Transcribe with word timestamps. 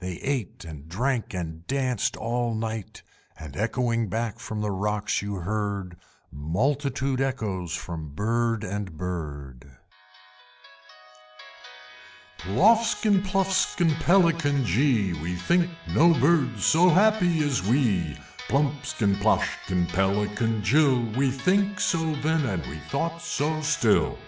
They 0.00 0.14
ate 0.14 0.64
and 0.64 0.88
drank 0.88 1.32
and 1.32 1.64
danced 1.68 2.16
all 2.16 2.56
night, 2.56 3.02
And 3.38 3.56
echoing 3.56 4.08
back 4.08 4.40
from 4.40 4.60
the 4.60 4.72
rocks 4.72 5.22
you 5.22 5.36
heard 5.36 5.96
Multitude 6.32 7.20
echoes 7.20 7.76
from 7.76 8.08
Bird 8.08 8.64
and 8.64 8.96
Bird, 8.96 9.76
Ploffskin, 12.36 13.22
Pluffskin, 13.22 13.94
Pelican 14.00 14.64
jee! 14.64 15.12
We 15.22 15.36
think 15.36 15.70
no 15.94 16.12
Birds 16.18 16.64
so 16.64 16.88
happy 16.88 17.44
as 17.46 17.62
we! 17.64 18.16
Plumpskin, 18.48 19.14
Ploshkin, 19.20 19.86
Pelican 19.90 20.64
jill! 20.64 21.00
We 21.16 21.30
think 21.30 21.78
so 21.78 22.16
then, 22.22 22.44
and 22.44 22.66
we 22.66 22.78
thought 22.90 23.22
so 23.22 23.60
still! 23.62 24.18